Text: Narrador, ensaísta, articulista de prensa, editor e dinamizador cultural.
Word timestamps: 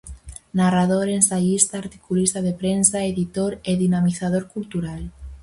Narrador, 0.53 1.09
ensaísta, 1.09 1.77
articulista 1.77 2.41
de 2.45 2.53
prensa, 2.61 2.97
editor 3.11 3.51
e 3.69 3.77
dinamizador 3.83 4.43
cultural. 4.53 5.03